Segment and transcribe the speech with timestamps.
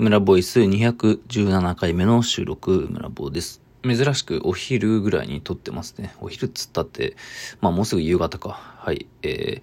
[0.00, 3.60] 村ボイス217回目の収録、村ボです。
[3.82, 6.14] 珍しくお昼ぐらいに撮ってますね。
[6.22, 7.16] お昼っつったって、
[7.60, 8.48] まあもうすぐ夕方か。
[8.78, 9.06] はい。
[9.22, 9.60] え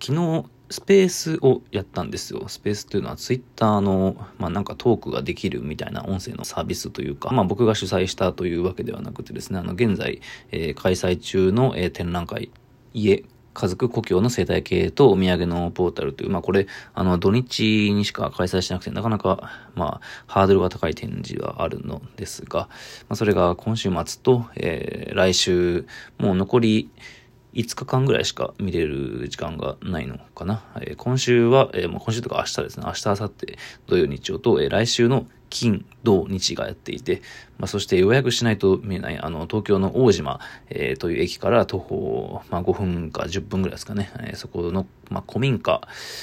[0.00, 2.48] ー、昨日、スペースをやったんですよ。
[2.48, 12.50] スペースというのはツイッターの、まあなんかトークができるみたいな音声のサービスというか、まあ僕が主催したというわけではなくてですね、あの現在、えー、開催中の、えー、展覧会、
[12.92, 13.22] 家、
[13.56, 22.68] 家族故郷の生態系とお土産のポータルという、まあこれ、あの土日にしか開催しなくて、なかなか、まあ、ハードルが高い展示はあるのですが、
[23.08, 25.86] まあそれが今週末と、えー、来週、
[26.18, 26.90] もう残り、
[27.54, 30.62] 5日間ぐらいしか見れる時間がないのかな。
[30.82, 32.84] えー、今週は、えー、もう今週とか明日ですね。
[32.86, 37.22] 明日、明後日、土曜、日曜と、えー、来週の金、土、日がやっていて、
[37.58, 45.80] まあ、そして予約しないと見えない、あの、東京の大島、えー、という駅から徒歩、まあ、5分か10分ぐらいですかね、えー、そこの、まあ、古民家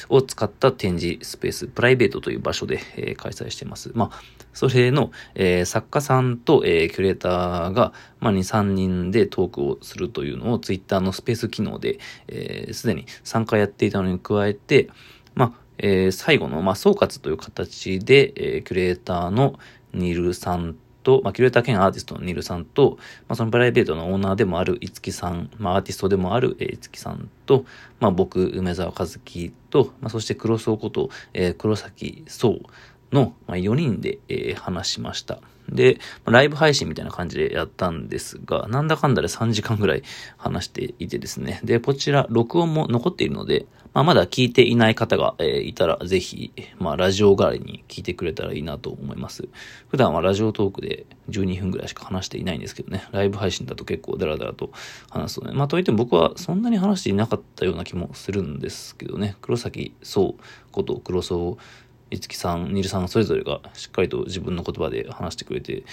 [0.10, 3.92] を使った展示スペース、プライベートという場所で、えー、開催しています。
[3.94, 4.22] まあ、
[4.54, 14.90] それの、えー、作家さんと、えー、キュレーターが、まあ、2、3人でトークをするというのを、ツイッターのスペース機能で、えー、すでに3回やっていたのに加えて、
[15.36, 19.60] まあ、えー、最後の、まあ、総括という形で、えー、キュレーターの
[19.94, 27.66] ニルさんと、まあ、キュレーター兼アーティストのニルさんと、まあ、そのプライベートのオーナーでもあるいつきさん、まあ、アーティストでもあるいつきさんと、
[28.00, 32.60] まあ、僕、梅沢和樹と、まあ、そして黒荘こと、えー、黒崎壮
[33.14, 35.40] の、4人で、え、話しました。
[35.70, 40.04] で、ライブ配信みたいな感じでやったんですが、なんだかんだで3時間ぐらい
[40.38, 41.62] 話していてですね。
[41.64, 49.48] で、こちら、録音も残っているので、まあ、まだ聞いていない方が、え、いたら、ぜひ、まあ、ラジオ代わりに聞いてくれたらいいなと思います。
[49.88, 54.72] 普段はラジオトークで12分ぐらいしか話していないんですけどね、ライブ配信だと結構ダラダラと
[55.12, 55.54] 話すとね。
[55.54, 60.36] まあ、といっても僕はそんなに話していなかったような気もするんですけどね、黒崎壮
[60.72, 61.22] こと黒
[62.12, 65.84] 荘五木さん、ニルさんそれぞれがしっかりと自分の言葉で話してくれて、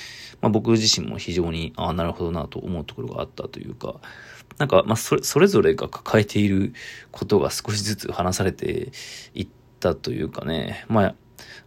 [0.41, 4.01] まあ、僕自身も非常に、ああ、なるほどなと思うところがあったというか、
[4.59, 6.75] なんか、まあ、それ、それぞれが抱えている
[7.11, 8.93] ことが少しずつ話されて
[9.35, 9.49] いっ
[9.79, 11.15] たというかね、まあ、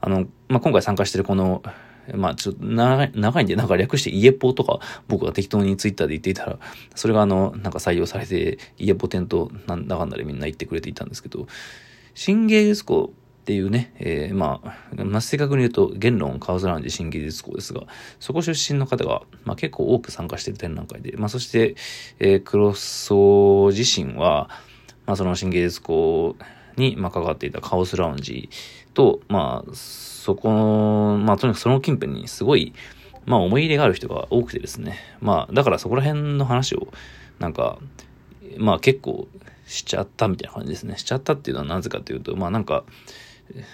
[0.02, 1.64] あの、まあ、今回参加してるこの、
[2.14, 6.60] まあちょっと長い、長いんで、なんか略して家ポとか僕が適当にツイッターで言っていたら、
[6.96, 11.48] それがあの、なんか採用されて、家ポ店となんだかんだでみんな言ってくれていたんですけど、
[12.14, 13.14] 新芸術校
[13.44, 17.82] っていうね、えー、まあ、正確に言うと、言論カウズラウンジ新技術校ですが、
[18.22, 21.76] そこ出身の方が、まあ、結構多く参加している展覧会で、まあ、そして、
[22.20, 24.50] えー、クロソ自身は、
[25.06, 26.38] まあ、その新芸術校
[26.78, 28.50] に、まあ、関わっていたカオスラウンジ
[28.94, 32.74] と、まあ、そこの、まあ、とにかくその近辺にすごい、
[33.26, 36.94] まあ、思い入れがある人が多くてですね、まあ、だからそこら辺の話を、
[37.40, 37.78] なんか、
[38.58, 39.28] まあ結構
[39.66, 40.98] しちゃったみたいな感じですね。
[40.98, 42.84] しちゃったっていうのはなぜかというと、まあなんか、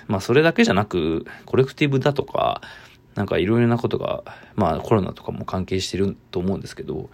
[0.07, 2.61] まあそれだけじゃなく、コレクティブだとか、
[3.15, 4.23] なんかいろいろなことが、
[4.55, 7.09] まあコロナとかも関係してると思うんですけど、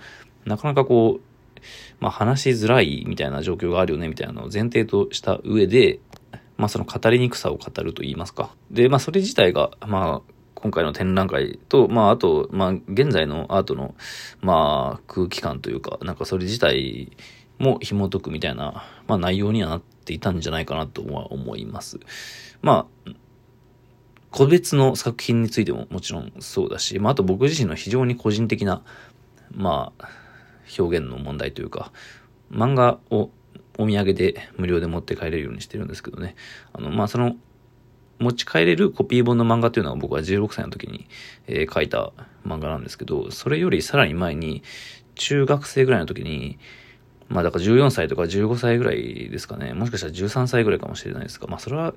[0.45, 1.61] なかなかこう、
[1.99, 5.99] まあ話しづらいみたいな状況があるよねみたいなのを前提とした上で、
[6.57, 8.53] まあその語りにくさを語ると言いますか。
[8.71, 13.95] で、まあそれ自体が、まあ今回の展覧会と、まああと、まあ現在のアートの、
[14.41, 17.15] まあ空気感というか、なんかそれ自体
[17.57, 21.99] も紐解くみたいな、まあ内容にはなっていたんじゃないかなとは思います。
[22.61, 23.11] まあ、
[24.31, 28.83] 個別の作品についてももちろんそうだし、まああと僕自身の非常に個人的な、
[29.51, 30.09] まあ、
[30.77, 31.91] 表現の問題というか、
[32.51, 33.29] 漫画を
[33.77, 36.35] お土産で無料で持って帰れるようにしてるんですけどね。
[36.73, 37.35] あの、まあその、
[38.19, 41.07] 持ち帰れるコピー本の漫画というのは僕は16歳の時に、
[41.47, 42.13] えー、書いた
[42.45, 44.63] 漫画なんですけど、それよりさらに前に、
[45.15, 46.57] 中学生ぐらいの時に、
[47.27, 49.73] まあだから14歳とか15歳ぐらいですかね。
[49.73, 51.93] もしかしたら13歳ぐらいかもしれないですが、まあそれは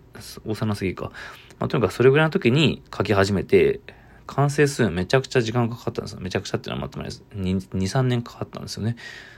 [0.47, 1.13] 幼すぎか。
[1.59, 3.81] まあとにかくそれぐらいの時に書き始めて、
[4.27, 6.21] 完成するのめちゃくちゃ時間がかかったんですよ。
[6.21, 7.25] めちゃくちゃっていうのはまとめないです。
[7.35, 8.97] 2、3年かかったんですよね。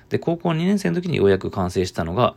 [0.09, 2.35] で、高校2年生の時にようやく完成したのが、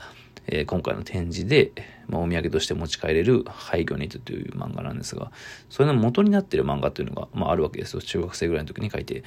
[0.48, 1.72] えー、今回の展示で、
[2.08, 5.32] まあ、お土産として持ち帰れる廃墟にという漫画なんですが、
[5.70, 8.02] それの元になっている漫画というのが、まああるわけですよ。
[8.02, 9.24] 中学生ぐらいの時に書いて。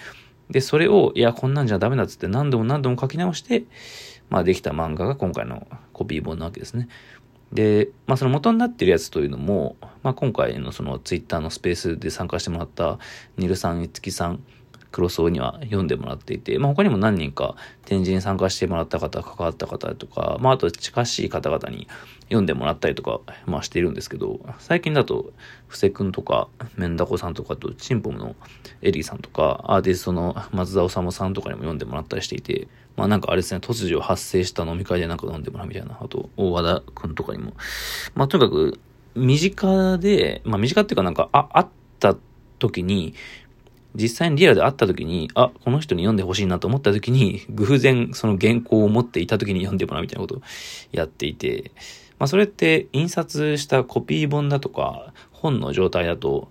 [0.50, 3.64] で、それを、いや、こんなんじゃダメだっつって何度も何度も書き直して、
[4.31, 6.88] まあ、できた漫画が今回のコピー本なわけですね。
[7.52, 12.99] で、まあ、その元になってるやつというのも、まあ、今回のそのツイッターのスペースで参加してもらった
[13.37, 14.43] ニルさん、いつきさん、
[14.96, 17.54] 黒荘には読んでもらっていて、まあ、他にも何人か
[17.84, 21.87] 展示に参加してもらった方、関わった方とか、まあ、あと近しい方々に
[22.28, 25.34] 読んでもらったりとか、まあ、しているんですけど、最近だと、
[25.69, 28.37] 布施くんとか、メンダコさんとかと、チンポムの
[28.81, 32.66] エリーさんとか、アーティストの松田治さんとかにも読んでもらったりしていて、
[32.96, 37.52] まあなんかあれですね、突如発生した飲み会でなんか飲んでもらうみたいな、あと、大和田くんとかにも。
[38.14, 38.81] まあとにかく、
[39.14, 42.16] 身近で、まあ身近っていうかなんか、あ、あっった
[42.58, 43.14] 時に、
[43.96, 50.43] 実際にリアルで会った時に、あ、この人に読んでほしいなと思った時に、 偶然その原稿を持っていた時に読んでもらうみたいなことを
[50.93, 51.72] やっていて、
[52.19, 56.48] まあそれって印刷したコピー本だとか、本の状態だと、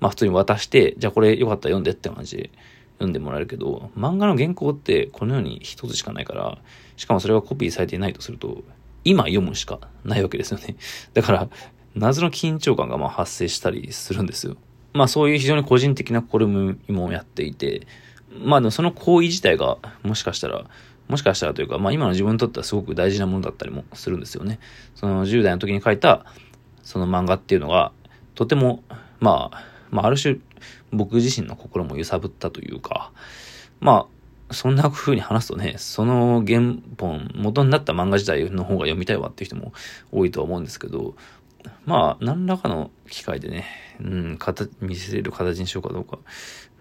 [0.00, 2.50] まあ普通に渡して、じゃあこれよかったら読んでって感じで
[2.94, 6.58] 読んでもらえるけど、漫画の原稿ってこの世に一つしかないから、
[6.96, 8.62] しかもそれがコピーされていないとすると、
[9.04, 10.76] 今読むしかないわけですよね。
[11.14, 11.48] だから、
[11.94, 14.56] 謎の緊張感がまあ発生したりするんですよ。
[14.92, 17.86] まあそういう非常に個人的な試みもやっていて、
[18.38, 20.64] まあでもその行為自体がもしかしたら、
[21.08, 24.58] もしかしたらというか、まあ今の自分にとってはすごく大事なものだったりもするんですよね。
[24.94, 26.26] その10代の時に書いた
[26.82, 27.92] その漫画っていうのが、
[28.34, 28.82] とても、
[29.20, 30.38] まあ、まあある種
[30.92, 33.12] 僕自身の心も揺さぶったというか、
[33.80, 34.06] ま
[34.50, 39.72] あ、そんな風に話すとね、その原本、元になった漫画自体の方が読みたいわっていう人も
[40.12, 41.14] 多いとは思うんですけど、
[41.84, 43.64] まあ、何らかの機会でね、
[44.00, 46.18] うん、形、見せる形にしようかどうか、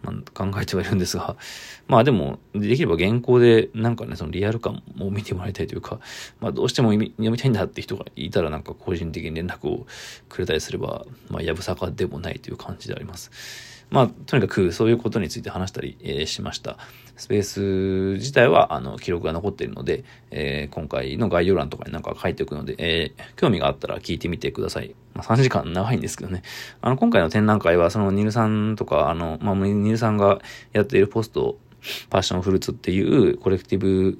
[0.04, 1.36] まあ、考えてはいるんですが、
[1.88, 6.00] まあでも、できれば原稿でなんかね、そのリアル感も見てもらいたいというか、
[6.40, 9.86] まあどうしても読みたいんだって人がいたらなんか個人的に連絡を
[10.30, 13.32] くれたりすれば、まあやぶさかでもないという感じであります。
[13.92, 16.78] まあ、とにかくそういうことについて話したり、えー、しました。
[17.18, 17.62] スペース
[18.18, 24.96] 自体は、あの、記録が残っているので、えー、今回の概要欄とかになんか書いておくので、えー、興味があったら聞いてみてください。
[25.14, 26.42] まあ、3時間長いんですけどね。
[26.80, 30.40] あの、今回の展覧会は、そのニルさんとか、あの、まあ、ニルさんが
[30.72, 31.58] やっているポスト、
[32.10, 34.18] パッションフルーツっていうコレクティブ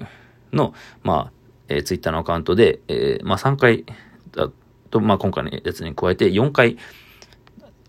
[0.52, 1.32] の、まあ、
[1.68, 3.86] えー、ツイッターのアカウントで、えー、まあ、3回
[4.32, 4.50] だ
[4.90, 6.76] と、まあ、今回のやつに加えて4回、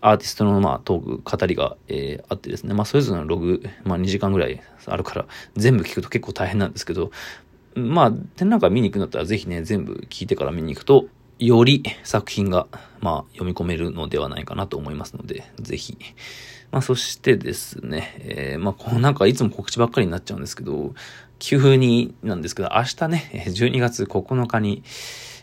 [0.06, 7.10] アーティストのまあトーク、語りが、えー、あってですね、まあそれぞれのログ、まあ2時間ぐらいあるから全部聞くと結構大変なんですけど、
[7.74, 11.06] まあ展覧会見に行くんだったらぜひね、全部聞いてから見に行くと、
[11.38, 12.66] より作品が、
[13.00, 15.96] まあ読み込めるのではないかなと思いますので、ぜひ。
[16.70, 20.94] まあそしてですね、えー、まあこうなんかいつも告知ばっかりになっちゃうんですけど、
[21.38, 24.82] 急になんですけど、明日ね、12月9日に、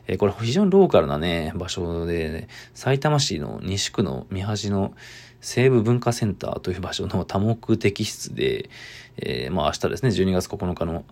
[0.08, 4.94] えー、これ非常にローカルなね、場所で、ね、埼玉市の西区の三橋の
[5.42, 8.70] 西部文化センターという場所の多目的室で、
[9.18, 11.04] えー、まあ明日ですね、12月9日の、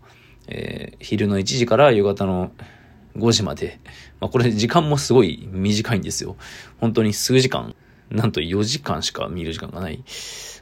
[0.48, 2.52] えー、昼の1時から夕方の
[3.18, 3.80] 5時まで、
[4.20, 6.36] まあこれ時間もすごい短いんですよ。
[6.80, 7.76] 本当に数時間、
[8.10, 9.98] なんと4時間しか見る時間がない。
[9.98, 10.04] ま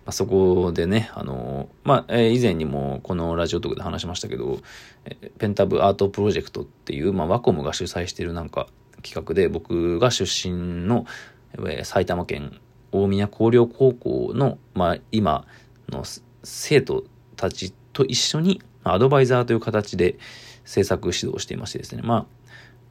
[0.10, 4.60] あ、そこでね、あの、まあ、えー、以前にもこのラジオトークで話しましたけど、
[5.06, 8.68] え、ペンタブアートプロジェクトっていう、まあ、ワコムが主催してるなんか
[9.02, 11.06] 企画で、僕が出身の、
[11.54, 12.60] えー、埼玉県
[12.92, 15.46] 大宮工業高校の、まあ、今
[15.90, 16.04] の
[16.44, 17.04] 生徒
[17.36, 20.18] たちと一緒に、アドバイザーという形で
[20.64, 22.26] 制作指導していましてですね、まあ、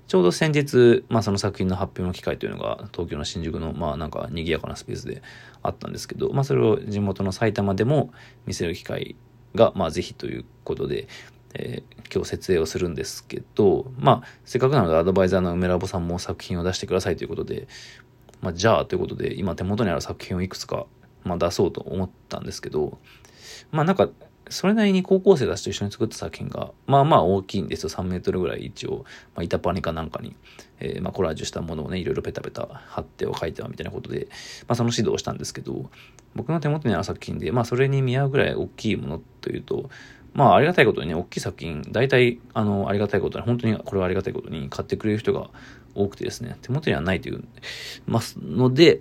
[0.06, 5.23] ちょうど先日、まあその作品の発表の機会というのが東京の新宿のまあなんか賑やかなスペースで
[5.62, 8.12] あったんですけど、まあそれを地元の埼玉でも
[8.47, 9.17] 見せる機会
[9.55, 11.08] がまあぜひということで、
[11.55, 17.67] えー、今日設営をするんですけど、まあせっかくなのでアドバイザーの梅ラボさんも作品を出してくださいということで、
[18.41, 20.87] まあじゃあということで今手元にある作品をいくつか
[21.25, 22.99] まあ出そうと思ったんですけど、
[23.73, 24.09] まあなんか
[24.48, 27.88] それなりに高校生たちと一緒に作った作品が、まあまあ大きいんですよ。
[27.88, 29.04] 3メートルぐらい一応、
[29.34, 30.37] まあ、板パニかなんかに、
[30.78, 34.28] えー、まあコラージュしたものをね、いろいろペタペタ貼っては書いてはみたいなことで、
[34.69, 35.90] まあその指導をしたんですけど、
[36.34, 39.90] 僕の手元にある作品で、まあそれに見合うぐらい大きいものというと、
[40.32, 45.50] まあありがたいことにね、大きい作品、大体、あの、ありがたいことに、本当にこれはありがたいことに買ってくれる人が
[45.94, 47.42] 多くてですね、手元にはないという、
[48.06, 49.00] ますので、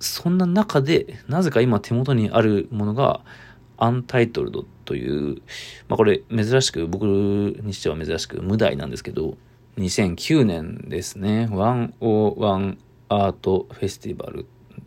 [0.00, 3.20] そんな中で、なぜか今手元にあるものが、
[3.78, 5.42] アンタイトルドという、
[5.88, 9.36] まあこれ珍しく、僕にしては珍しく無題なんですけど、
[9.78, 12.76] 2009年ですね、101
[13.08, 14.46] アートフェスティバル、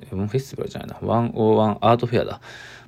[0.10, 2.42] フェスティバルじゃないな、101アートフェアだ。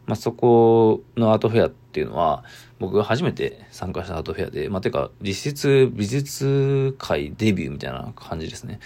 [0.06, 2.44] まあそこのアートフェアっていうのは、
[2.80, 8.80] 僕が初めて参加したアートフェアで、まあてか実質美術界デビューみたいな感じですね。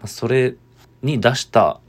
[0.00, 0.54] まあ、それ
[1.02, 1.80] に出した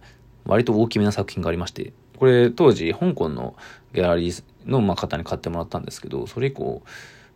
[0.45, 3.55] 割と大きめな作品がありまして、これ当時香港の
[3.93, 6.81] ギャラリーの、まあ、方に買ってもらったんですけど、それ以降、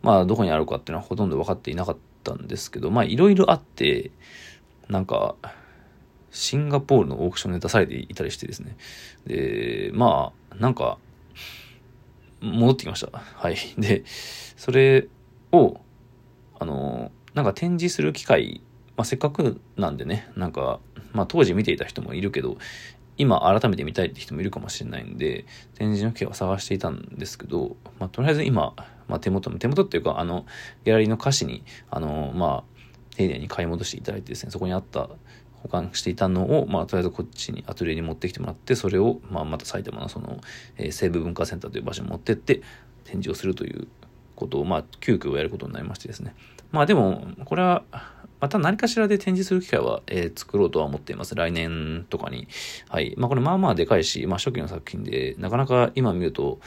[0.02, 4.12] まあ、どこにあるかっていうのはほとんど分かっていなかったんですけど、まあ、いろいろあって、
[4.88, 5.36] なんか、
[6.32, 8.76] シンガポールのオークションで出されていたりしてですね。
[9.26, 10.98] で、まあ、なんか、
[12.42, 13.18] 戻ってきました。
[13.18, 13.58] はい。
[13.78, 14.04] で、
[14.58, 15.08] それ
[15.52, 15.78] を、
[16.60, 18.62] あの、なんか展示する機会、
[18.98, 20.80] まあ、せっかくなんでね、なんか、
[21.14, 22.58] まあ、当時見ていた人もいるけど、
[23.18, 25.46] 今改めて見たいって人もいるかもしれないんで、
[25.76, 28.74] 展示の機を探していたんですけど、まあ、とりあえず今、
[29.08, 30.46] まあ、手元の、手元っていうか、あの、
[30.84, 32.76] ギャラリーの歌詞に、あの、まあ、
[33.16, 35.10] 丁寧に買い戻していただいてですね、そこにあった
[35.64, 40.40] 保管していたのを、まあ、とりあえずこっちにアトリエに持ってきてもらって、それを、まあ、また埼玉のその、
[40.78, 42.62] えー、西部文化センターという場所に持ってって
[43.06, 43.88] 展示をするという
[44.36, 46.36] ことを、まあ、急遽やることになりましてですね。
[46.72, 47.84] まあでも、これは、
[48.40, 51.36] また何かしらで展示する機会は、えー、作ろうとは思っています。
[51.36, 52.48] 来年とかに。
[52.90, 53.16] はい。
[53.18, 56.60] まあこれまあまあでかいし、まあ初期の作品で、なかなか今見ると、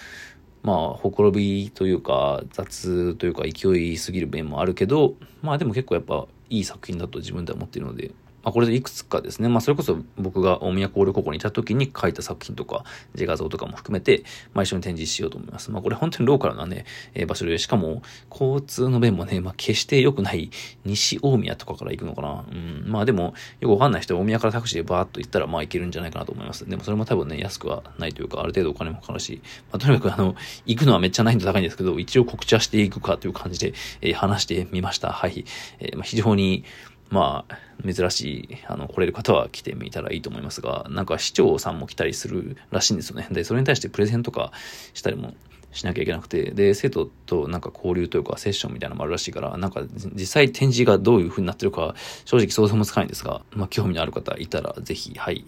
[0.63, 8.11] まあ、ほころびというか、雑というか、勢いすぎる面もあるけど、まあでも結構やっぱいい作品だと自分では思っているので、
[8.42, 15.71] まあ、これでいくつかですね、まあ、それこそ僕が大宮交流高校にいた時に書いた作品とか、自画像とかも含めて、まあ、一緒に展示しようと思います。
[15.71, 20.50] まあ、これ本当にローカルなね、えー、場所で、しかも、交通の便もね、まあ、決して良くない
[20.85, 22.45] 西大宮とかから行くのかな。
[22.50, 26.68] うん、まあでも、よくわかんない人は大宮からタクシーでバーっと行ったら、まあ行けるんじゃないかなと思います。
[26.68, 29.40] でもそれも多分ね、安くはないというか、ある程度お金もかかるし、
[29.73, 30.35] まあ、とにかくあの、
[30.66, 35.12] 行くのはめっちゃ難易度高いんですけど、一応告知はしていくかという感じで、えー、話してみました。
[35.12, 35.45] はい。
[35.80, 36.64] えー、まあ、非常に、
[37.11, 37.59] まあ、
[37.91, 43.29] 珍しい、あの、来れる方は来てみたらいいと思いますが、なんか市長さんも来たりするらしいんですよね。
[43.31, 44.53] で、それに対してプレゼントとか
[44.95, 45.35] したりも
[45.73, 49.83] しなきゃいけなくて、で、生徒となんか交流というかセッションみたいなのもあるらしいから、なんか
[50.15, 51.95] 実際展示がどういう風になってるか、
[52.25, 55.45] 正直想像もつかないんですが、まあ興味のある方いたらぜひ、はい。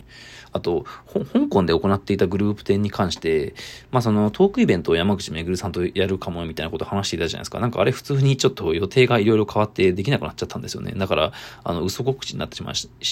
[0.52, 0.84] あと、
[1.32, 3.54] 香港で行っていたグループ展に関して、
[3.90, 7.60] まあそのトークイベントを山口めぐるさんとやるかもみたいなことを話していたじゃないですか。
[7.60, 10.92] なんかあれ普通にちょっと予定がいろいろ変わってできなくなっちゃったんですよね。
[10.96, 11.32] だから、
[11.64, 12.62] あの、嘘告知になってし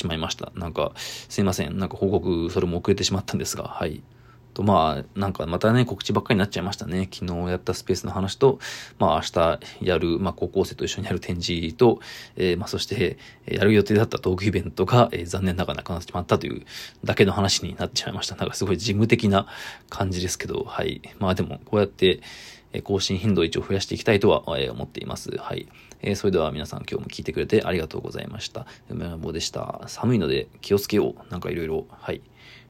[0.06, 0.52] まいました。
[0.54, 1.78] なんか、すいません。
[1.78, 4.02] なんか報告、それも遅れてしまったんですが、はい。
[4.58, 7.08] と、まあ、なんかまたね、告知ばっかりになっちゃいましたね。
[7.12, 8.58] 昨日やったスペースの話と、
[8.98, 12.00] まあ明日やる、まあ高校生と一緒にやる展示と、
[12.34, 16.66] えー、まあそして、やる予定だったトークイベントが、えー、残念ながらなくなってしまったという
[17.04, 18.34] だけの話になってしまいました。
[18.34, 19.46] なんかすごい事務的な
[19.90, 21.02] 感じですけど、はい。
[21.20, 22.20] まあでも、こうやって、
[22.82, 25.30] 更新頻度を一応増やしていきたいとは思っています。
[25.38, 25.68] はい。
[26.02, 28.66] えー、それでは皆さん今日も聞いてくれてありがとうございました。
[28.90, 29.82] 梅山坊でした。
[29.86, 31.30] 寒いので気をつけよう。
[31.30, 32.20] なんかいろいろ、はい。